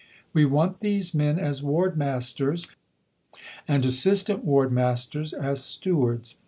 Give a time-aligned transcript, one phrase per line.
[0.33, 2.67] We want these men as Ward Masters
[3.67, 6.33] and Assistant Ward Masters as Stewards.